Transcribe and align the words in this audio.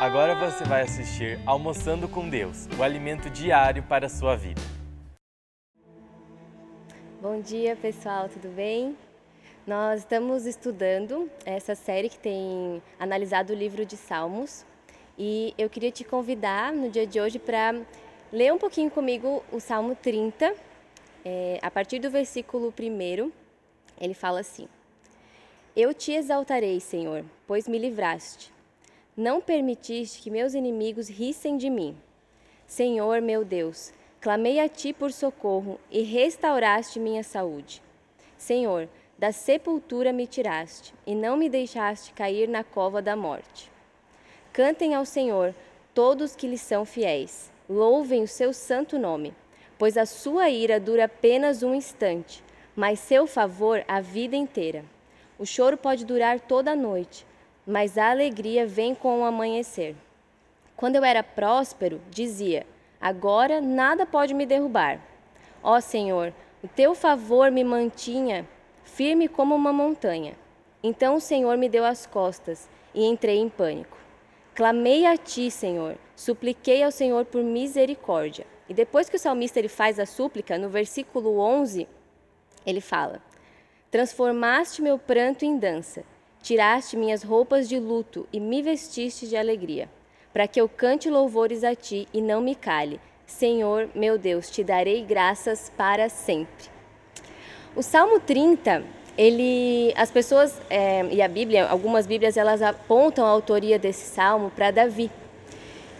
Agora 0.00 0.32
você 0.36 0.62
vai 0.62 0.82
assistir 0.82 1.40
Almoçando 1.44 2.08
com 2.08 2.28
Deus, 2.28 2.68
o 2.78 2.84
alimento 2.84 3.28
diário 3.28 3.82
para 3.82 4.06
a 4.06 4.08
sua 4.08 4.36
vida. 4.36 4.60
Bom 7.20 7.40
dia, 7.40 7.74
pessoal, 7.74 8.28
tudo 8.28 8.48
bem? 8.48 8.96
Nós 9.66 10.02
estamos 10.02 10.46
estudando 10.46 11.28
essa 11.44 11.74
série 11.74 12.08
que 12.08 12.16
tem 12.16 12.80
analisado 12.96 13.52
o 13.52 13.56
livro 13.56 13.84
de 13.84 13.96
Salmos 13.96 14.64
e 15.18 15.52
eu 15.58 15.68
queria 15.68 15.90
te 15.90 16.04
convidar 16.04 16.72
no 16.72 16.88
dia 16.88 17.04
de 17.04 17.20
hoje 17.20 17.40
para 17.40 17.74
ler 18.32 18.52
um 18.52 18.58
pouquinho 18.58 18.92
comigo 18.92 19.42
o 19.50 19.58
Salmo 19.58 19.96
30, 19.96 20.54
é, 21.24 21.58
a 21.60 21.72
partir 21.72 21.98
do 21.98 22.08
versículo 22.08 22.72
1. 22.78 23.32
Ele 24.00 24.14
fala 24.14 24.38
assim: 24.38 24.68
Eu 25.74 25.92
te 25.92 26.12
exaltarei, 26.12 26.78
Senhor, 26.78 27.24
pois 27.48 27.66
me 27.66 27.80
livraste. 27.80 28.56
Não 29.18 29.40
permitiste 29.40 30.22
que 30.22 30.30
meus 30.30 30.54
inimigos 30.54 31.08
rissem 31.08 31.56
de 31.56 31.68
mim. 31.68 31.96
Senhor, 32.68 33.20
meu 33.20 33.44
Deus, 33.44 33.92
clamei 34.20 34.60
a 34.60 34.68
ti 34.68 34.92
por 34.92 35.10
socorro 35.10 35.80
e 35.90 36.02
restauraste 36.02 37.00
minha 37.00 37.24
saúde. 37.24 37.82
Senhor, 38.36 38.88
da 39.18 39.32
sepultura 39.32 40.12
me 40.12 40.24
tiraste 40.24 40.94
e 41.04 41.16
não 41.16 41.36
me 41.36 41.48
deixaste 41.48 42.12
cair 42.12 42.48
na 42.48 42.62
cova 42.62 43.02
da 43.02 43.16
morte. 43.16 43.68
Cantem 44.52 44.94
ao 44.94 45.04
Senhor 45.04 45.52
todos 45.92 46.36
que 46.36 46.46
lhe 46.46 46.56
são 46.56 46.84
fiéis. 46.84 47.50
Louvem 47.68 48.22
o 48.22 48.28
seu 48.28 48.52
santo 48.52 49.00
nome, 49.00 49.34
pois 49.76 49.96
a 49.96 50.06
sua 50.06 50.48
ira 50.48 50.78
dura 50.78 51.06
apenas 51.06 51.64
um 51.64 51.74
instante, 51.74 52.40
mas 52.76 53.00
seu 53.00 53.26
favor 53.26 53.84
a 53.88 54.00
vida 54.00 54.36
inteira. 54.36 54.84
O 55.36 55.44
choro 55.44 55.76
pode 55.76 56.04
durar 56.04 56.38
toda 56.38 56.70
a 56.70 56.76
noite, 56.76 57.26
mas 57.68 57.98
a 57.98 58.10
alegria 58.10 58.66
vem 58.66 58.94
com 58.94 59.20
o 59.20 59.24
amanhecer. 59.26 59.94
Quando 60.74 60.96
eu 60.96 61.04
era 61.04 61.22
próspero, 61.22 62.00
dizia: 62.08 62.66
Agora 62.98 63.60
nada 63.60 64.06
pode 64.06 64.32
me 64.32 64.46
derrubar. 64.46 64.98
Ó 65.62 65.78
Senhor, 65.78 66.32
o 66.64 66.66
teu 66.66 66.94
favor 66.94 67.50
me 67.50 67.62
mantinha 67.62 68.48
firme 68.82 69.28
como 69.28 69.54
uma 69.54 69.70
montanha. 69.70 70.34
Então 70.82 71.16
o 71.16 71.20
Senhor 71.20 71.58
me 71.58 71.68
deu 71.68 71.84
as 71.84 72.06
costas 72.06 72.70
e 72.94 73.04
entrei 73.04 73.36
em 73.36 73.50
pânico. 73.50 73.98
Clamei 74.54 75.04
a 75.04 75.18
ti, 75.18 75.50
Senhor, 75.50 75.98
supliquei 76.16 76.82
ao 76.82 76.90
Senhor 76.90 77.26
por 77.26 77.44
misericórdia. 77.44 78.46
E 78.66 78.72
depois 78.72 79.10
que 79.10 79.16
o 79.16 79.20
salmista 79.20 79.58
ele 79.58 79.68
faz 79.68 79.98
a 79.98 80.06
súplica, 80.06 80.56
no 80.56 80.70
versículo 80.70 81.38
11, 81.38 81.86
ele 82.64 82.80
fala: 82.80 83.20
Transformaste 83.90 84.80
meu 84.80 84.98
pranto 84.98 85.44
em 85.44 85.58
dança 85.58 86.02
Tiraste 86.42 86.96
minhas 86.96 87.22
roupas 87.22 87.68
de 87.68 87.78
luto 87.78 88.26
e 88.32 88.40
me 88.40 88.62
vestiste 88.62 89.26
de 89.26 89.36
alegria, 89.36 89.88
para 90.32 90.46
que 90.46 90.60
eu 90.60 90.68
cante 90.68 91.10
louvores 91.10 91.64
a 91.64 91.74
ti 91.74 92.08
e 92.12 92.20
não 92.20 92.40
me 92.40 92.54
cale. 92.54 93.00
Senhor, 93.26 93.90
meu 93.94 94.16
Deus, 94.16 94.48
te 94.48 94.64
darei 94.64 95.02
graças 95.02 95.70
para 95.76 96.08
sempre. 96.08 96.70
O 97.76 97.82
Salmo 97.82 98.18
30, 98.18 98.82
ele, 99.16 99.92
as 99.96 100.10
pessoas 100.10 100.58
é, 100.70 101.04
e 101.10 101.20
a 101.20 101.28
Bíblia, 101.28 101.66
algumas 101.66 102.06
Bíblias, 102.06 102.36
elas 102.36 102.62
apontam 102.62 103.26
a 103.26 103.28
autoria 103.28 103.78
desse 103.78 104.06
salmo 104.06 104.50
para 104.50 104.70
Davi. 104.70 105.10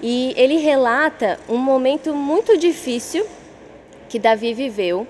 E 0.01 0.33
ele 0.37 0.57
relata 0.57 1.39
um 1.49 1.59
momento 1.59 2.15
muito 2.15 2.57
difícil 2.57 3.27
que 4.09 4.19
Davi 4.19 4.55
viveu 4.55 5.07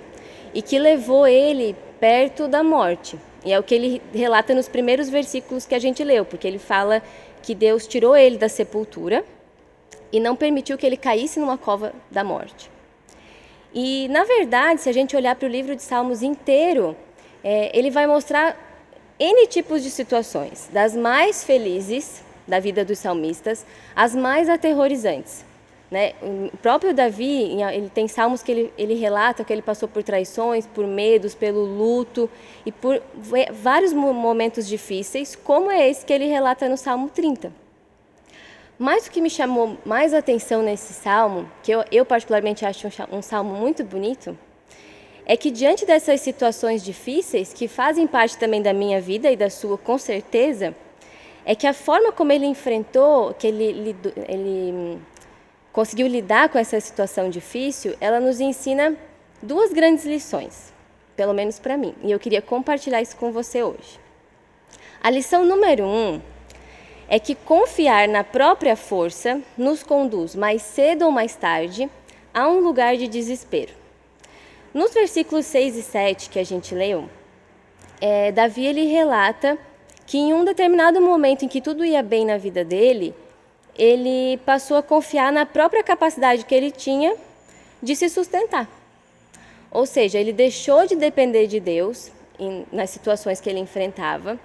e 0.52 0.62
que 0.62 0.78
levou 0.78 1.26
ele 1.26 1.76
perto 2.00 2.48
da 2.48 2.62
morte. 2.62 3.18
E 3.44 3.52
é 3.52 3.58
o 3.58 3.62
que 3.62 3.74
ele 3.74 4.02
relata 4.12 4.54
nos 4.54 4.68
primeiros 4.68 5.08
versículos 5.08 5.64
que 5.64 5.74
a 5.74 5.78
gente 5.78 6.02
leu, 6.02 6.24
porque 6.24 6.46
ele 6.46 6.58
fala 6.58 7.02
que 7.42 7.54
Deus 7.54 7.86
tirou 7.86 8.16
ele 8.16 8.36
da 8.36 8.48
sepultura 8.48 9.24
e 10.12 10.18
não 10.18 10.34
permitiu 10.34 10.76
que 10.76 10.86
ele 10.86 10.96
caísse 10.96 11.38
numa 11.38 11.56
cova 11.56 11.92
da 12.10 12.24
morte. 12.24 12.70
E, 13.74 14.08
na 14.08 14.24
verdade, 14.24 14.80
se 14.80 14.88
a 14.88 14.92
gente 14.92 15.14
olhar 15.14 15.36
para 15.36 15.46
o 15.46 15.50
livro 15.50 15.76
de 15.76 15.82
Salmos 15.82 16.22
inteiro, 16.22 16.96
é, 17.44 17.76
ele 17.76 17.90
vai 17.90 18.06
mostrar 18.06 18.56
N 19.18 19.46
tipos 19.46 19.82
de 19.82 19.90
situações, 19.90 20.68
das 20.72 20.96
mais 20.96 21.44
felizes 21.44 22.24
da 22.46 22.58
vida 22.58 22.84
dos 22.84 22.98
salmistas 22.98 23.66
às 23.94 24.14
mais 24.14 24.48
aterrorizantes. 24.48 25.44
Né? 25.90 26.12
O 26.22 26.56
próprio 26.58 26.92
Davi, 26.92 27.60
ele 27.72 27.88
tem 27.88 28.06
salmos 28.06 28.42
que 28.42 28.52
ele, 28.52 28.72
ele 28.76 28.94
relata 28.94 29.42
que 29.42 29.52
ele 29.52 29.62
passou 29.62 29.88
por 29.88 30.02
traições, 30.02 30.66
por 30.66 30.86
medos, 30.86 31.34
pelo 31.34 31.64
luto 31.64 32.28
e 32.66 32.70
por 32.70 33.02
vários 33.52 33.92
momentos 33.92 34.68
difíceis, 34.68 35.34
como 35.34 35.70
é 35.70 35.88
esse 35.88 36.04
que 36.04 36.12
ele 36.12 36.26
relata 36.26 36.68
no 36.68 36.76
Salmo 36.76 37.08
30. 37.08 37.50
Mas 38.78 39.06
o 39.06 39.10
que 39.10 39.20
me 39.20 39.30
chamou 39.30 39.76
mais 39.84 40.14
atenção 40.14 40.62
nesse 40.62 40.92
salmo, 40.92 41.50
que 41.62 41.72
eu, 41.72 41.82
eu 41.90 42.04
particularmente 42.04 42.64
acho 42.64 42.86
um, 42.86 43.18
um 43.18 43.22
salmo 43.22 43.54
muito 43.54 43.82
bonito, 43.82 44.38
é 45.26 45.36
que 45.36 45.50
diante 45.50 45.84
dessas 45.84 46.20
situações 46.20 46.84
difíceis, 46.84 47.52
que 47.52 47.66
fazem 47.66 48.06
parte 48.06 48.38
também 48.38 48.62
da 48.62 48.72
minha 48.72 49.00
vida 49.00 49.30
e 49.30 49.36
da 49.36 49.50
sua 49.50 49.76
com 49.76 49.98
certeza, 49.98 50.74
é 51.44 51.54
que 51.54 51.66
a 51.66 51.72
forma 51.72 52.12
como 52.12 52.30
ele 52.30 52.46
enfrentou, 52.46 53.34
que 53.34 53.46
ele, 53.46 53.96
ele 54.28 54.98
conseguiu 55.78 56.08
lidar 56.08 56.48
com 56.48 56.58
essa 56.58 56.80
situação 56.80 57.30
difícil, 57.30 57.94
ela 58.00 58.18
nos 58.18 58.40
ensina 58.40 58.96
duas 59.40 59.72
grandes 59.72 60.04
lições, 60.04 60.72
pelo 61.14 61.32
menos 61.32 61.60
para 61.60 61.76
mim, 61.76 61.94
e 62.02 62.10
eu 62.10 62.18
queria 62.18 62.42
compartilhar 62.42 63.00
isso 63.00 63.16
com 63.16 63.30
você 63.30 63.62
hoje. 63.62 64.00
A 65.00 65.08
lição 65.08 65.44
número 65.44 65.84
um 65.84 66.20
é 67.06 67.20
que 67.20 67.32
confiar 67.32 68.08
na 68.08 68.24
própria 68.24 68.74
força 68.74 69.40
nos 69.56 69.84
conduz 69.84 70.34
mais 70.34 70.62
cedo 70.62 71.04
ou 71.04 71.12
mais 71.12 71.36
tarde 71.36 71.88
a 72.34 72.48
um 72.48 72.58
lugar 72.58 72.96
de 72.96 73.06
desespero. 73.06 73.72
Nos 74.74 74.92
versículos 74.92 75.46
6 75.46 75.76
e 75.76 75.82
7 75.84 76.28
que 76.28 76.40
a 76.40 76.44
gente 76.44 76.74
leu, 76.74 77.08
é, 78.00 78.32
Davi 78.32 78.66
ele 78.66 78.84
relata 78.86 79.56
que 80.04 80.18
em 80.18 80.34
um 80.34 80.44
determinado 80.44 81.00
momento 81.00 81.44
em 81.44 81.48
que 81.48 81.60
tudo 81.60 81.84
ia 81.84 82.02
bem 82.02 82.26
na 82.26 82.36
vida 82.36 82.64
dele, 82.64 83.14
ele 83.78 84.38
passou 84.38 84.76
a 84.76 84.82
confiar 84.82 85.32
na 85.32 85.46
própria 85.46 85.84
capacidade 85.84 86.44
que 86.44 86.54
ele 86.54 86.70
tinha 86.70 87.14
de 87.80 87.94
se 87.94 88.08
sustentar. 88.08 88.68
Ou 89.70 89.86
seja, 89.86 90.18
ele 90.18 90.32
deixou 90.32 90.86
de 90.86 90.96
depender 90.96 91.46
de 91.46 91.60
Deus 91.60 92.10
em, 92.38 92.66
nas 92.72 92.90
situações 92.90 93.40
que 93.40 93.48
ele 93.48 93.60
enfrentava 93.60 94.38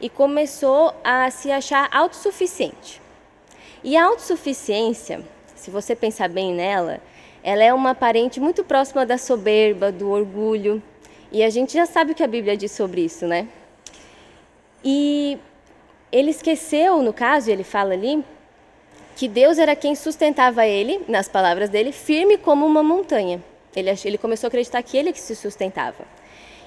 e 0.00 0.08
começou 0.08 0.92
a 1.04 1.30
se 1.30 1.52
achar 1.52 1.88
autossuficiente. 1.92 3.00
E 3.84 3.96
a 3.96 4.04
autossuficiência, 4.06 5.22
se 5.54 5.70
você 5.70 5.94
pensar 5.94 6.28
bem 6.28 6.52
nela, 6.52 7.00
ela 7.42 7.62
é 7.62 7.72
uma 7.72 7.94
parente 7.94 8.40
muito 8.40 8.64
próxima 8.64 9.06
da 9.06 9.16
soberba, 9.16 9.92
do 9.92 10.10
orgulho. 10.10 10.82
E 11.30 11.42
a 11.42 11.50
gente 11.50 11.74
já 11.74 11.86
sabe 11.86 12.12
o 12.12 12.14
que 12.14 12.22
a 12.22 12.26
Bíblia 12.26 12.56
diz 12.56 12.72
sobre 12.72 13.02
isso, 13.02 13.26
né? 13.26 13.46
E 14.84 15.38
ele 16.10 16.30
esqueceu, 16.30 17.02
no 17.02 17.12
caso, 17.12 17.50
ele 17.50 17.62
fala 17.62 17.92
ali, 17.92 18.24
que 19.20 19.28
Deus 19.28 19.58
era 19.58 19.76
quem 19.76 19.94
sustentava 19.94 20.66
ele, 20.66 21.02
nas 21.06 21.28
palavras 21.28 21.68
dele, 21.68 21.92
firme 21.92 22.38
como 22.38 22.64
uma 22.64 22.82
montanha. 22.82 23.38
Ele, 23.76 23.90
ele 24.02 24.16
começou 24.16 24.46
a 24.46 24.48
acreditar 24.48 24.82
que 24.82 24.96
ele 24.96 25.12
que 25.12 25.20
se 25.20 25.36
sustentava. 25.36 26.06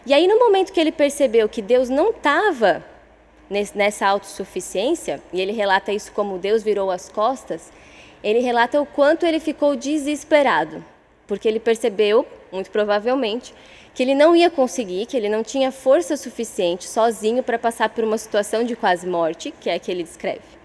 E 0.06 0.14
aí, 0.14 0.28
no 0.28 0.38
momento 0.38 0.72
que 0.72 0.80
ele 0.80 0.92
percebeu 0.92 1.50
que 1.50 1.64
Deus 1.64 1.90
não 1.90 2.12
estava 2.12 2.86
nessa 3.74 4.06
autossuficiência, 4.06 5.20
e 5.34 5.42
ele 5.42 5.52
relata 5.52 5.92
isso 5.92 6.12
como 6.12 6.38
Deus 6.38 6.62
virou 6.62 6.92
as 6.92 7.10
costas, 7.10 7.72
ele 8.24 8.38
relata 8.38 8.80
o 8.80 8.86
quanto 8.86 9.26
ele 9.26 9.40
ficou 9.40 9.76
desesperado, 9.76 10.86
porque 11.26 11.48
ele 11.48 11.60
percebeu, 11.60 12.24
muito 12.52 12.70
provavelmente, 12.70 13.52
que 13.96 14.04
ele 14.04 14.14
não 14.14 14.36
ia 14.36 14.52
conseguir, 14.52 15.08
que 15.08 15.18
ele 15.18 15.28
não 15.28 15.42
tinha 15.42 15.72
força 15.72 16.16
suficiente 16.16 16.88
sozinho 16.88 17.42
para 17.42 17.58
passar 17.58 17.90
por 17.90 18.04
uma 18.04 18.20
situação 18.20 18.64
de 18.64 18.76
quase 18.76 19.08
morte, 19.08 19.52
que 19.60 19.72
é 19.72 19.74
a 19.74 19.80
que 19.80 19.90
ele 19.90 20.04
descreve. 20.04 20.63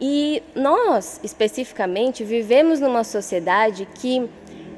E 0.00 0.42
nós, 0.54 1.20
especificamente, 1.22 2.24
vivemos 2.24 2.80
numa 2.80 3.04
sociedade 3.04 3.86
que 3.94 4.28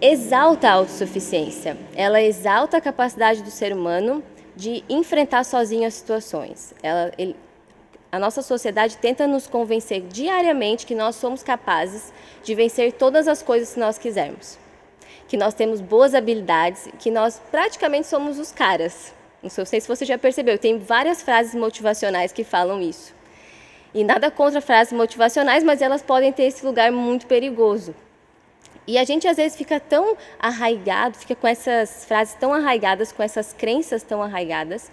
exalta 0.00 0.68
a 0.68 0.72
autossuficiência. 0.72 1.76
Ela 1.94 2.20
exalta 2.20 2.78
a 2.78 2.80
capacidade 2.80 3.42
do 3.42 3.50
ser 3.50 3.72
humano 3.72 4.22
de 4.56 4.82
enfrentar 4.88 5.44
sozinho 5.44 5.86
as 5.86 5.94
situações. 5.94 6.74
Ela, 6.82 7.12
ele, 7.16 7.36
a 8.10 8.18
nossa 8.18 8.42
sociedade 8.42 8.98
tenta 8.98 9.26
nos 9.28 9.46
convencer 9.46 10.02
diariamente 10.02 10.84
que 10.84 10.94
nós 10.94 11.14
somos 11.14 11.42
capazes 11.42 12.12
de 12.42 12.52
vencer 12.52 12.92
todas 12.92 13.28
as 13.28 13.42
coisas 13.42 13.74
que 13.74 13.80
nós 13.80 13.96
quisermos. 13.98 14.58
Que 15.28 15.36
nós 15.36 15.54
temos 15.54 15.80
boas 15.80 16.16
habilidades, 16.16 16.88
que 16.98 17.12
nós 17.12 17.40
praticamente 17.50 18.08
somos 18.08 18.40
os 18.40 18.50
caras. 18.50 19.14
Não 19.40 19.48
sei 19.48 19.80
se 19.80 19.88
você 19.88 20.04
já 20.04 20.18
percebeu, 20.18 20.58
tem 20.58 20.78
várias 20.78 21.22
frases 21.22 21.54
motivacionais 21.54 22.32
que 22.32 22.42
falam 22.42 22.82
isso. 22.82 23.21
E 23.94 24.04
nada 24.04 24.30
contra 24.30 24.60
frases 24.60 24.92
motivacionais, 24.92 25.62
mas 25.62 25.82
elas 25.82 26.02
podem 26.02 26.32
ter 26.32 26.44
esse 26.44 26.64
lugar 26.64 26.90
muito 26.90 27.26
perigoso. 27.26 27.94
E 28.86 28.98
a 28.98 29.04
gente 29.04 29.28
às 29.28 29.36
vezes 29.36 29.56
fica 29.56 29.78
tão 29.78 30.16
arraigado, 30.38 31.16
fica 31.16 31.34
com 31.34 31.46
essas 31.46 32.04
frases 32.04 32.34
tão 32.34 32.52
arraigadas, 32.52 33.12
com 33.12 33.22
essas 33.22 33.52
crenças 33.52 34.02
tão 34.02 34.22
arraigadas, 34.22 34.90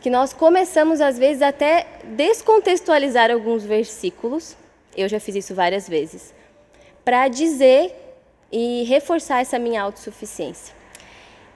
que 0.00 0.10
nós 0.10 0.32
começamos 0.32 1.00
às 1.00 1.18
vezes 1.18 1.42
até 1.42 1.86
descontextualizar 2.04 3.30
alguns 3.30 3.64
versículos. 3.64 4.56
Eu 4.96 5.08
já 5.08 5.20
fiz 5.20 5.36
isso 5.36 5.54
várias 5.54 5.88
vezes, 5.88 6.34
para 7.04 7.28
dizer 7.28 7.94
e 8.50 8.82
reforçar 8.84 9.40
essa 9.40 9.58
minha 9.58 9.82
autossuficiência. 9.82 10.74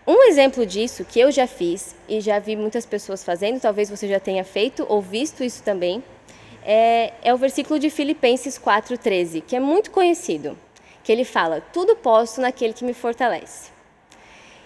Um 0.07 0.23
exemplo 0.23 0.65
disso 0.65 1.05
que 1.05 1.19
eu 1.19 1.33
já 1.33 1.49
fiz 1.49 1.97
e 2.09 2.21
já 2.21 2.39
vi 2.39 2.55
muitas 2.55 2.87
pessoas 2.87 3.25
fazendo, 3.25 3.61
talvez 3.61 3.91
você 3.91 4.07
já 4.07 4.21
tenha 4.21 4.45
feito 4.45 4.87
ou 4.89 5.03
visto 5.03 5.43
isso 5.43 5.65
também, 5.65 6.03
é, 6.67 7.13
é 7.23 7.33
o 7.33 7.37
versículo 7.37 7.79
de 7.79 7.89
Filipenses 7.89 8.59
4,13, 8.59 9.41
que 9.47 9.55
é 9.55 9.61
muito 9.61 9.93
conhecido, 9.93 10.59
que 11.05 11.13
ele 11.13 11.25
fala: 11.25 11.61
Tudo 11.73 11.95
posso 11.95 12.41
naquele 12.41 12.73
que 12.73 12.85
me 12.85 12.93
fortalece. 12.93 13.71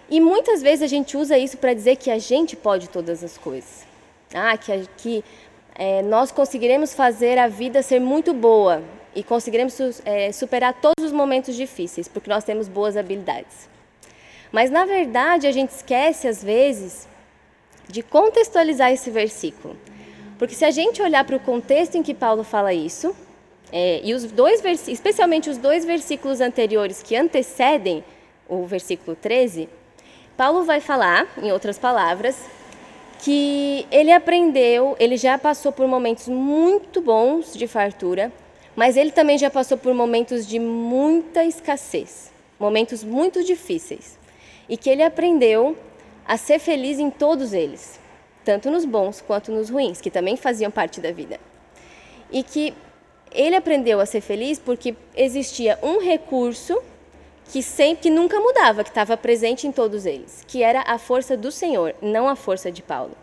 E 0.08 0.18
muitas 0.18 0.62
vezes 0.62 0.82
a 0.82 0.86
gente 0.86 1.16
usa 1.16 1.36
isso 1.36 1.58
para 1.58 1.74
dizer 1.74 1.96
que 1.96 2.10
a 2.10 2.18
gente 2.18 2.56
pode 2.56 2.88
todas 2.88 3.22
as 3.22 3.36
coisas. 3.36 3.84
Ah, 4.34 4.56
que, 4.56 4.88
que 4.96 5.24
é, 5.74 6.00
nós 6.02 6.32
conseguiremos 6.32 6.94
fazer 6.94 7.38
a 7.38 7.46
vida 7.46 7.82
ser 7.82 8.00
muito 8.00 8.32
boa 8.32 8.82
e 9.14 9.22
conseguiremos 9.22 9.78
é, 10.04 10.32
superar 10.32 10.72
todos 10.80 11.04
os 11.04 11.12
momentos 11.12 11.54
difíceis, 11.54 12.08
porque 12.08 12.30
nós 12.30 12.44
temos 12.44 12.66
boas 12.66 12.96
habilidades. 12.96 13.68
Mas, 14.50 14.70
na 14.70 14.84
verdade, 14.84 15.46
a 15.46 15.52
gente 15.52 15.70
esquece, 15.70 16.26
às 16.26 16.42
vezes, 16.42 17.06
de 17.88 18.02
contextualizar 18.02 18.90
esse 18.90 19.10
versículo. 19.10 19.76
Porque 20.40 20.54
se 20.54 20.64
a 20.64 20.70
gente 20.70 21.02
olhar 21.02 21.22
para 21.22 21.36
o 21.36 21.38
contexto 21.38 21.96
em 21.96 22.02
que 22.02 22.14
Paulo 22.14 22.42
fala 22.42 22.72
isso, 22.72 23.14
é, 23.70 24.00
e 24.02 24.14
os 24.14 24.24
dois 24.24 24.64
especialmente 24.88 25.50
os 25.50 25.58
dois 25.58 25.84
versículos 25.84 26.40
anteriores 26.40 27.02
que 27.02 27.14
antecedem 27.14 28.02
o 28.48 28.64
versículo 28.64 29.14
13, 29.14 29.68
Paulo 30.38 30.64
vai 30.64 30.80
falar, 30.80 31.28
em 31.42 31.52
outras 31.52 31.78
palavras, 31.78 32.42
que 33.18 33.86
ele 33.90 34.10
aprendeu, 34.10 34.96
ele 34.98 35.18
já 35.18 35.36
passou 35.36 35.72
por 35.72 35.86
momentos 35.86 36.26
muito 36.26 37.02
bons 37.02 37.52
de 37.52 37.66
fartura, 37.66 38.32
mas 38.74 38.96
ele 38.96 39.10
também 39.10 39.36
já 39.36 39.50
passou 39.50 39.76
por 39.76 39.92
momentos 39.92 40.46
de 40.46 40.58
muita 40.58 41.44
escassez, 41.44 42.32
momentos 42.58 43.04
muito 43.04 43.44
difíceis, 43.44 44.18
e 44.70 44.78
que 44.78 44.88
ele 44.88 45.02
aprendeu 45.02 45.76
a 46.26 46.38
ser 46.38 46.58
feliz 46.58 46.98
em 46.98 47.10
todos 47.10 47.52
eles, 47.52 48.00
tanto 48.50 48.68
nos 48.68 48.84
bons 48.84 49.20
quanto 49.20 49.52
nos 49.52 49.70
ruins, 49.70 50.00
que 50.00 50.10
também 50.10 50.36
faziam 50.36 50.72
parte 50.72 51.00
da 51.00 51.12
vida. 51.12 51.38
E 52.32 52.42
que 52.42 52.74
ele 53.30 53.54
aprendeu 53.54 54.00
a 54.00 54.06
ser 54.06 54.20
feliz 54.20 54.58
porque 54.58 54.96
existia 55.14 55.78
um 55.80 56.00
recurso 56.00 56.82
que 57.44 57.62
sempre 57.62 58.02
que 58.02 58.10
nunca 58.10 58.40
mudava, 58.40 58.82
que 58.82 58.90
estava 58.90 59.16
presente 59.16 59.68
em 59.68 59.72
todos 59.72 60.04
eles, 60.04 60.44
que 60.48 60.64
era 60.64 60.82
a 60.84 60.98
força 60.98 61.36
do 61.36 61.52
Senhor, 61.52 61.94
não 62.02 62.28
a 62.28 62.34
força 62.34 62.72
de 62.72 62.82
Paulo. 62.82 63.16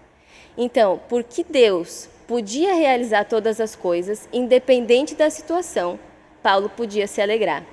Então, 0.57 1.01
porque 1.09 1.43
Deus 1.43 2.07
podia 2.25 2.73
realizar 2.73 3.25
todas 3.25 3.59
as 3.59 3.75
coisas, 3.75 4.29
independente 4.31 5.13
da 5.13 5.29
situação, 5.29 5.99
Paulo 6.41 6.69
podia 6.69 7.05
se 7.05 7.21
alegrar. 7.21 7.65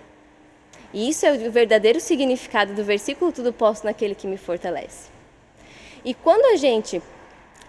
E 0.92 1.08
isso 1.08 1.24
é 1.24 1.32
o 1.32 1.50
verdadeiro 1.52 2.00
significado 2.00 2.74
do 2.74 2.82
versículo: 2.82 3.30
tudo 3.30 3.52
posso 3.52 3.84
naquele 3.84 4.14
que 4.16 4.26
me 4.26 4.36
fortalece. 4.36 5.14
E 6.04 6.12
quando 6.12 6.44
a 6.52 6.56
gente 6.56 7.00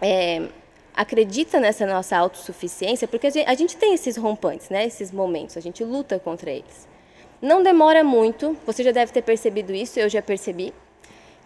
é, 0.02 0.48
acredita 0.96 1.60
nessa 1.60 1.86
nossa 1.86 2.18
autossuficiência, 2.18 3.08
porque 3.08 3.28
a 3.28 3.30
gente, 3.30 3.50
a 3.50 3.54
gente 3.54 3.78
tem 3.78 3.94
esses 3.94 4.16
rompantes, 4.18 4.70
né, 4.70 4.86
esses 4.86 5.12
momentos, 5.12 5.58
a 5.58 5.60
gente 5.60 5.84
luta 5.84 6.18
contra 6.20 6.50
eles. 6.50 6.88
Não 7.42 7.62
demora 7.62 8.04
muito, 8.04 8.58
você 8.66 8.82
já 8.84 8.92
deve 8.92 9.12
ter 9.12 9.22
percebido 9.22 9.74
isso, 9.74 10.00
eu 10.00 10.10
já 10.10 10.22
percebi, 10.22 10.74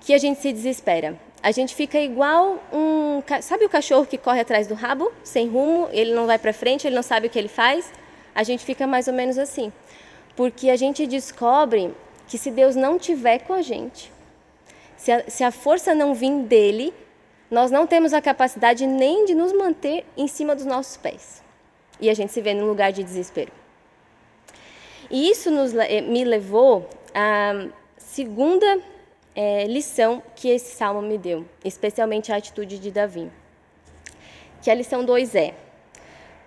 que 0.01 0.13
a 0.13 0.17
gente 0.17 0.39
se 0.39 0.53
desespera. 0.53 1.19
A 1.41 1.51
gente 1.51 1.73
fica 1.73 1.99
igual 1.99 2.61
um. 2.71 3.21
Sabe 3.41 3.65
o 3.65 3.69
cachorro 3.69 4.05
que 4.05 4.17
corre 4.17 4.41
atrás 4.41 4.67
do 4.67 4.73
rabo, 4.73 5.11
sem 5.23 5.47
rumo, 5.47 5.87
ele 5.91 6.13
não 6.13 6.25
vai 6.25 6.37
para 6.37 6.53
frente, 6.53 6.85
ele 6.85 6.95
não 6.95 7.03
sabe 7.03 7.27
o 7.27 7.29
que 7.29 7.39
ele 7.39 7.47
faz? 7.47 7.91
A 8.35 8.43
gente 8.43 8.65
fica 8.65 8.85
mais 8.85 9.07
ou 9.07 9.13
menos 9.13 9.37
assim. 9.37 9.71
Porque 10.35 10.69
a 10.69 10.75
gente 10.75 11.07
descobre 11.07 11.93
que 12.27 12.37
se 12.37 12.51
Deus 12.51 12.75
não 12.75 12.99
tiver 12.99 13.39
com 13.39 13.53
a 13.53 13.61
gente, 13.61 14.11
se 14.97 15.11
a, 15.11 15.29
se 15.29 15.43
a 15.43 15.51
força 15.51 15.95
não 15.95 16.13
vir 16.13 16.43
dele, 16.43 16.93
nós 17.49 17.71
não 17.71 17.87
temos 17.87 18.13
a 18.13 18.21
capacidade 18.21 18.85
nem 18.85 19.25
de 19.25 19.33
nos 19.33 19.51
manter 19.53 20.05
em 20.15 20.27
cima 20.27 20.55
dos 20.55 20.65
nossos 20.65 20.97
pés. 20.97 21.43
E 21.99 22.09
a 22.09 22.13
gente 22.13 22.31
se 22.31 22.41
vê 22.41 22.53
num 22.53 22.67
lugar 22.67 22.91
de 22.91 23.03
desespero. 23.03 23.51
E 25.09 25.29
isso 25.29 25.49
nos, 25.49 25.73
eh, 25.73 26.01
me 26.01 26.23
levou 26.23 26.87
à 27.13 27.67
segunda 27.97 28.79
é, 29.35 29.65
lição 29.65 30.21
que 30.35 30.49
esse 30.49 30.75
salmo 30.75 31.01
me 31.01 31.17
deu, 31.17 31.45
especialmente 31.63 32.31
a 32.31 32.35
atitude 32.35 32.77
de 32.77 32.91
Davi. 32.91 33.31
Que 34.61 34.69
a 34.69 34.75
lição 34.75 35.03
2 35.03 35.35
é: 35.35 35.55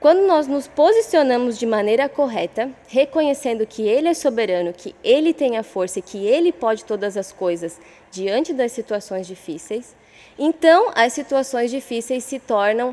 quando 0.03 0.27
nós 0.27 0.49
nos 0.49 0.67
posicionamos 0.67 1.57
de 1.57 1.65
maneira 1.65 2.09
correta, 2.09 2.69
reconhecendo 2.89 3.65
que 3.65 3.83
Ele 3.83 4.09
é 4.09 4.15
soberano, 4.15 4.73
que 4.73 4.97
Ele 5.03 5.33
tem 5.33 5.57
a 5.57 5.63
força 5.63 6.01
e 6.01 6.03
que 6.03 6.27
Ele 6.27 6.51
pode 6.51 6.85
todas 6.85 7.17
as 7.17 7.31
coisas 7.31 7.81
diante 8.11 8.53
das 8.53 8.73
situações 8.73 9.29
difíceis, 9.29 9.95
então 10.37 10.91
as 10.97 11.13
situações 11.13 11.71
difíceis 11.71 12.25
se 12.25 12.41
tornam 12.41 12.93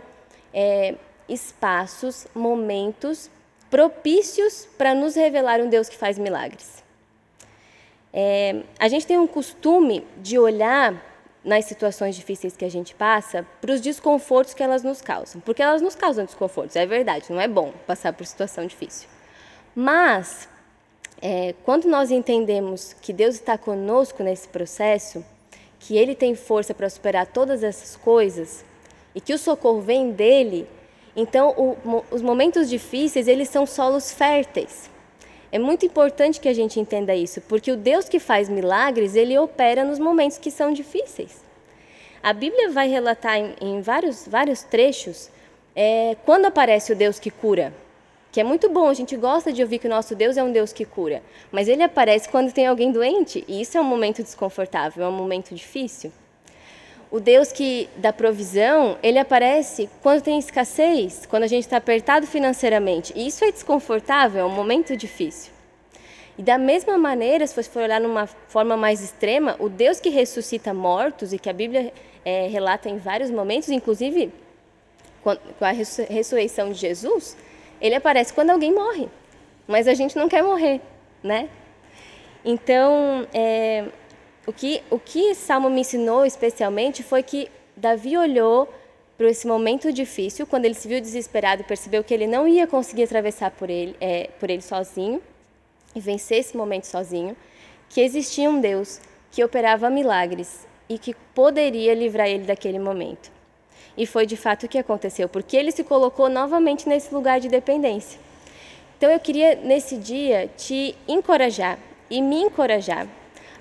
é, 0.54 0.94
espaços, 1.28 2.28
momentos 2.36 3.28
propícios 3.72 4.68
para 4.78 4.94
nos 4.94 5.16
revelar 5.16 5.62
um 5.62 5.68
Deus 5.68 5.90
que 5.90 5.98
faz 5.98 6.20
milagres. 6.20 6.84
É, 8.14 8.62
a 8.80 8.88
gente 8.88 9.08
tem 9.08 9.18
um 9.18 9.28
costume 9.28 10.06
de 10.18 10.38
olhar 10.38 11.09
nas 11.50 11.66
situações 11.66 12.16
difíceis 12.16 12.56
que 12.56 12.64
a 12.64 12.70
gente 12.70 12.94
passa 12.94 13.44
para 13.60 13.74
os 13.74 13.82
desconfortos 13.82 14.54
que 14.54 14.62
elas 14.62 14.84
nos 14.84 15.02
causam, 15.02 15.42
porque 15.42 15.64
elas 15.64 15.82
nos 15.82 15.96
causam 15.96 16.24
desconfortos, 16.24 16.76
é 16.76 16.86
verdade, 16.86 17.26
não 17.32 17.42
é 17.42 17.48
bom 17.48 17.74
passar 17.88 18.14
por 18.14 18.24
situação 18.26 18.68
difícil. 18.68 19.10
Mas, 19.76 20.48
é, 21.20 21.56
quando 21.64 21.86
nós 21.88 22.12
entendemos 22.12 22.96
que 23.02 23.12
Deus 23.12 23.36
está 23.36 23.58
conosco 23.58 24.22
nesse 24.22 24.48
processo, 24.48 25.26
que 25.80 25.98
Ele 25.98 26.14
tem 26.14 26.36
força 26.36 26.72
para 26.72 26.88
superar 26.88 27.26
todas 27.26 27.64
essas 27.64 27.96
coisas 27.96 28.64
e 29.16 29.20
que 29.20 29.34
o 29.34 29.38
socorro 29.40 29.82
vem 29.82 30.12
dele, 30.12 30.68
então, 31.16 31.50
o, 31.58 32.06
os 32.12 32.22
momentos 32.22 32.70
difíceis, 32.70 33.28
eles 33.28 33.50
são 33.50 33.66
solos 33.66 34.14
férteis. 34.14 34.88
É 35.52 35.58
muito 35.58 35.86
importante 35.86 36.40
que 36.40 36.48
a 36.48 36.54
gente 36.54 36.80
entenda 36.80 37.16
isso, 37.16 37.42
porque 37.42 37.72
o 37.72 37.78
Deus 37.78 38.08
que 38.08 38.20
faz 38.20 38.48
milagres, 38.48 39.16
ele 39.16 39.38
opera 39.38 39.84
nos 39.84 39.98
momentos 39.98 40.38
que 40.38 40.52
são 40.52 40.72
difíceis. 40.72 41.44
A 42.22 42.34
Bíblia 42.34 42.70
vai 42.70 42.88
relatar 42.88 43.38
em, 43.38 43.56
em 43.60 43.82
vários, 43.82 44.28
vários 44.28 44.62
trechos 44.62 45.30
é, 45.76 46.16
quando 46.26 46.46
aparece 46.46 46.92
o 46.92 46.96
Deus 46.96 47.18
que 47.18 47.32
cura, 47.32 47.74
que 48.32 48.40
é 48.40 48.44
muito 48.44 48.70
bom, 48.70 48.88
a 48.88 48.94
gente 48.94 49.18
gosta 49.18 49.52
de 49.52 49.64
ouvir 49.64 49.80
que 49.80 49.88
o 49.88 49.90
nosso 49.90 50.16
Deus 50.16 50.38
é 50.38 50.44
um 50.44 50.52
Deus 50.52 50.72
que 50.72 50.86
cura, 50.86 51.24
mas 51.52 51.68
ele 51.68 51.82
aparece 51.82 52.30
quando 52.30 52.54
tem 52.54 52.68
alguém 52.68 52.92
doente, 52.92 53.44
e 53.48 53.62
isso 53.62 53.76
é 53.76 53.82
um 53.82 53.86
momento 53.86 54.22
desconfortável, 54.22 55.04
é 55.04 55.08
um 55.08 55.12
momento 55.12 55.56
difícil. 55.56 56.12
O 57.12 57.20
Deus 57.20 57.52
que 57.52 57.90
dá 57.98 58.14
provisão, 58.14 58.98
ele 59.02 59.18
aparece 59.18 59.90
quando 60.04 60.22
tem 60.22 60.38
escassez, 60.38 61.26
quando 61.26 61.44
a 61.44 61.48
gente 61.48 61.64
está 61.64 61.78
apertado 61.78 62.28
financeiramente. 62.28 63.12
E 63.16 63.26
isso 63.26 63.44
é 63.44 63.52
desconfortável, 63.52 64.42
é 64.42 64.46
um 64.46 64.54
momento 64.54 64.96
difícil. 64.96 65.52
E 66.38 66.44
da 66.44 66.58
mesma 66.58 67.00
maneira, 67.00 67.46
se 67.48 67.56
você 67.56 67.70
for 67.70 67.82
olhar 67.82 68.00
numa 68.00 68.28
forma 68.28 68.78
mais 68.78 69.02
extrema, 69.02 69.56
o 69.60 69.68
Deus 69.68 70.00
que 70.00 70.10
ressuscita 70.10 70.72
mortos 70.74 71.34
e 71.34 71.40
que 71.40 71.50
a 71.50 71.54
Bíblia 71.54 71.92
é, 72.24 72.48
relata 72.48 72.88
em 72.88 72.98
vários 72.98 73.32
momentos, 73.32 73.70
inclusive 73.70 74.32
com 75.24 75.66
a 75.66 75.72
ressurreição 75.72 76.72
de 76.72 76.80
Jesus, 76.80 77.36
ele 77.82 77.96
aparece 77.96 78.32
quando 78.34 78.52
alguém 78.52 78.74
morre. 78.74 79.10
Mas 79.68 79.88
a 79.88 79.94
gente 79.94 80.16
não 80.16 80.30
quer 80.30 80.44
morrer, 80.44 80.80
né? 81.24 81.50
Então, 82.46 83.28
é, 83.34 83.86
o 84.46 84.54
que, 84.54 84.82
o 84.90 85.00
que 85.00 85.36
salmo 85.36 85.70
me 85.70 85.82
ensinou 85.82 86.26
especialmente 86.26 87.04
foi 87.04 87.22
que 87.24 87.50
Davi 87.76 88.18
olhou 88.18 88.68
para 89.18 89.30
esse 89.30 89.46
momento 89.46 89.92
difícil, 89.92 90.48
quando 90.48 90.66
ele 90.66 90.74
se 90.74 90.88
viu 90.88 91.02
desesperado 91.02 91.64
percebeu 91.66 92.04
que 92.04 92.14
ele 92.14 92.26
não 92.26 92.48
ia 92.48 92.66
conseguir 92.66 93.04
atravessar 93.04 93.52
por 93.52 93.70
ele, 93.70 93.96
é, 94.00 94.30
por 94.40 94.50
ele 94.50 94.62
sozinho 94.62 95.22
e 95.94 96.00
vencer 96.00 96.40
esse 96.40 96.56
momento 96.56 96.86
sozinho, 96.86 97.36
que 97.90 98.00
existia 98.00 98.50
um 98.50 98.62
Deus 98.62 99.02
que 99.32 99.44
operava 99.44 99.90
milagres 99.90 100.66
e 100.88 100.98
que 100.98 101.14
poderia 101.36 101.94
livrar 101.94 102.28
ele 102.28 102.46
daquele 102.46 102.80
momento. 102.80 103.30
E 103.98 104.06
foi 104.06 104.26
de 104.26 104.38
fato 104.38 104.66
o 104.66 104.70
que 104.70 104.78
aconteceu, 104.78 105.28
porque 105.28 105.58
ele 105.58 105.72
se 105.72 105.84
colocou 105.84 106.30
novamente 106.30 106.88
nesse 106.88 107.14
lugar 107.14 107.40
de 107.40 107.50
dependência. 107.50 108.20
Então 108.98 109.12
eu 109.12 109.20
queria 109.20 109.56
nesse 109.56 109.98
dia 109.98 110.50
te 110.56 110.96
encorajar 111.08 111.78
e 112.10 112.22
me 112.22 112.42
encorajar 112.44 113.08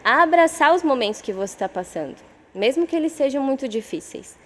a 0.09 0.23
abraçar 0.23 0.75
os 0.75 0.83
momentos 0.83 1.21
que 1.21 1.35
você 1.35 1.53
está 1.53 1.69
passando, 1.69 2.17
mesmo 2.55 2.87
que 2.87 2.97
eles 2.97 3.13
sejam 3.13 3.43
muito 3.43 3.69
difíceis, 3.69 4.39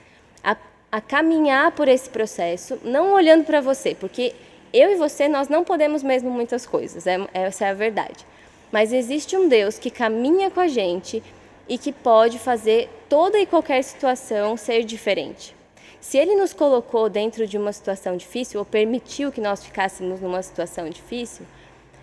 a, 0.42 0.56
a 0.90 1.00
caminhar 1.00 1.70
por 1.70 1.86
esse 1.86 2.10
processo, 2.10 2.80
não 2.82 3.12
olhando 3.12 3.44
para 3.44 3.60
você, 3.60 3.94
porque 3.94 4.34
eu 4.72 4.90
e 4.90 4.96
você 4.96 5.28
nós 5.28 5.48
não 5.48 5.62
podemos 5.62 6.02
mesmo 6.02 6.32
muitas 6.32 6.66
coisas, 6.66 7.06
é, 7.06 7.16
essa 7.32 7.64
é 7.64 7.70
a 7.70 7.74
verdade. 7.74 8.26
Mas 8.72 8.92
existe 8.92 9.36
um 9.36 9.46
Deus 9.46 9.78
que 9.78 9.88
caminha 9.88 10.50
com 10.50 10.58
a 10.58 10.66
gente 10.66 11.22
e 11.68 11.78
que 11.78 11.92
pode 11.92 12.40
fazer 12.40 12.90
toda 13.08 13.38
e 13.38 13.46
qualquer 13.46 13.84
situação 13.84 14.56
ser 14.56 14.82
diferente. 14.82 15.54
Se 16.00 16.18
Ele 16.18 16.34
nos 16.34 16.52
colocou 16.52 17.08
dentro 17.08 17.46
de 17.46 17.56
uma 17.56 17.72
situação 17.72 18.16
difícil, 18.16 18.58
ou 18.58 18.66
permitiu 18.66 19.30
que 19.30 19.40
nós 19.40 19.64
ficássemos 19.64 20.20
numa 20.20 20.42
situação 20.42 20.90
difícil, 20.90 21.46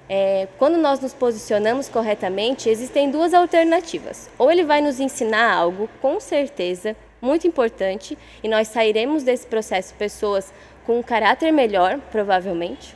é, 0.09 0.47
quando 0.57 0.77
nós 0.77 0.99
nos 0.99 1.13
posicionamos 1.13 1.87
corretamente, 1.87 2.67
existem 2.67 3.11
duas 3.11 3.31
alternativas. 3.31 4.27
Ou 4.39 4.51
Ele 4.51 4.63
vai 4.63 4.81
nos 4.81 4.99
ensinar 4.99 5.53
algo, 5.53 5.87
com 6.01 6.19
certeza, 6.19 6.95
muito 7.21 7.45
importante, 7.45 8.17
e 8.43 8.47
nós 8.47 8.69
sairemos 8.69 9.21
desse 9.21 9.45
processo 9.45 9.93
pessoas 9.93 10.51
com 10.85 10.97
um 10.97 11.03
caráter 11.03 11.53
melhor, 11.53 11.99
provavelmente. 12.11 12.95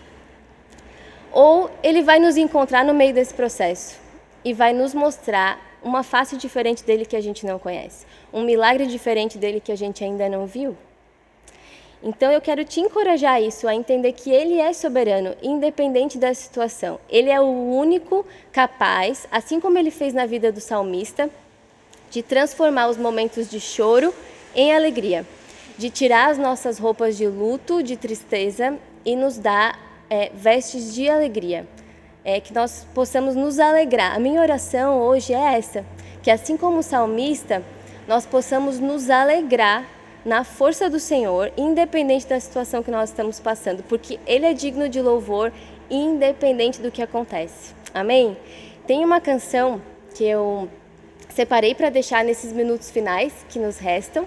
Ou 1.32 1.70
Ele 1.84 2.02
vai 2.02 2.20
nos 2.20 2.36
encontrar 2.36 2.84
no 2.84 2.94
meio 2.94 3.14
desse 3.14 3.34
processo 3.34 4.02
e 4.44 4.52
vai 4.52 4.74
nos 4.74 4.96
mostrar 4.96 5.60
uma 5.84 6.02
face 6.02 6.36
diferente 6.36 6.84
dele 6.84 7.06
que 7.06 7.16
a 7.16 7.22
gente 7.22 7.46
não 7.46 7.60
conhece, 7.60 8.08
um 8.32 8.44
milagre 8.44 8.88
diferente 8.88 9.38
dele 9.38 9.60
que 9.60 9.72
a 9.72 9.76
gente 9.76 10.04
ainda 10.04 10.28
não 10.28 10.48
viu. 10.48 10.76
Então 12.04 12.30
eu 12.30 12.42
quero 12.42 12.66
te 12.66 12.82
encorajar 12.82 13.42
isso, 13.42 13.66
a 13.66 13.74
entender 13.74 14.12
que 14.12 14.30
Ele 14.30 14.60
é 14.60 14.74
soberano, 14.74 15.34
independente 15.42 16.18
da 16.18 16.34
situação. 16.34 17.00
Ele 17.10 17.30
é 17.30 17.40
o 17.40 17.46
único 17.46 18.26
capaz, 18.52 19.26
assim 19.32 19.58
como 19.58 19.78
Ele 19.78 19.90
fez 19.90 20.14
na 20.14 20.26
vida 20.26 20.52
do 20.52 20.60
salmista, 20.60 21.30
de 22.12 22.22
transformar 22.22 22.90
os 22.90 22.98
momentos 22.98 23.50
de 23.50 23.58
choro 23.58 24.14
em 24.54 24.76
alegria, 24.76 25.26
de 25.78 25.90
tirar 25.90 26.30
as 26.30 26.38
nossas 26.38 26.78
roupas 26.78 27.16
de 27.16 27.26
luto, 27.26 27.82
de 27.82 27.96
tristeza 27.96 28.78
e 29.06 29.16
nos 29.16 29.38
dar 29.38 29.80
é, 30.10 30.30
vestes 30.36 30.94
de 30.94 31.10
alegria. 31.10 31.66
É, 32.26 32.40
que 32.40 32.54
nós 32.54 32.86
possamos 32.94 33.36
nos 33.36 33.60
alegrar. 33.60 34.16
A 34.16 34.20
minha 34.20 34.42
oração 34.42 35.02
hoje 35.02 35.34
é 35.34 35.58
essa: 35.58 35.86
que 36.22 36.32
assim 36.32 36.56
como 36.56 36.80
o 36.80 36.84
salmista, 36.84 37.64
nós 38.08 38.26
possamos 38.26 38.80
nos 38.80 39.10
alegrar 39.10 39.86
na 40.26 40.44
força 40.44 40.90
do 40.90 41.00
Senhor, 41.00 41.52
independente 41.58 42.28
da 42.28 42.40
situação 42.40 42.82
que 42.82 42.92
nós 42.92 43.10
estamos 43.10 43.40
passando, 43.40 43.84
porque 43.84 44.20
Ele 44.26 44.46
é 44.46 44.54
digno 44.54 44.88
de 44.88 45.02
louvor, 45.02 45.52
independente 45.90 46.82
do 46.82 46.92
que 46.92 47.02
acontece. 47.02 47.74
Amém? 47.94 48.38
Tem 48.88 49.04
uma 49.04 49.20
canção 49.20 49.82
que 50.16 50.24
eu 50.24 50.70
separei 51.30 51.76
para 51.76 51.90
deixar 51.90 52.24
nesses 52.24 52.54
minutos 52.54 52.90
finais 52.90 53.34
que 53.50 53.60
nos 53.60 53.78
restam 53.78 54.26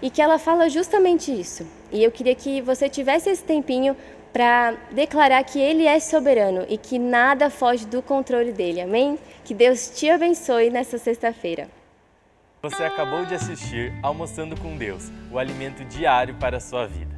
e 0.00 0.10
que 0.10 0.20
ela 0.20 0.38
fala 0.38 0.68
justamente 0.68 1.32
isso. 1.32 1.66
E 1.90 2.02
eu 2.02 2.10
queria 2.10 2.34
que 2.34 2.60
você 2.60 2.88
tivesse 2.88 3.30
esse 3.30 3.42
tempinho 3.42 3.96
para 4.32 4.72
declarar 4.90 5.42
que 5.44 5.60
Ele 5.60 5.86
é 5.86 6.00
soberano 6.00 6.66
e 6.68 6.76
que 6.76 6.98
nada 6.98 7.48
foge 7.48 7.86
do 7.86 8.02
controle 8.02 8.52
dele. 8.52 8.80
Amém? 8.80 9.18
Que 9.44 9.54
Deus 9.54 9.90
te 9.94 10.10
abençoe 10.10 10.70
nessa 10.70 10.98
sexta-feira. 10.98 11.68
Você 12.64 12.82
acabou 12.82 13.26
de 13.26 13.34
assistir 13.34 13.92
Almoçando 14.02 14.58
com 14.58 14.74
Deus, 14.74 15.12
o 15.30 15.38
alimento 15.38 15.84
diário 15.84 16.34
para 16.36 16.56
a 16.56 16.60
sua 16.60 16.86
vida. 16.86 17.13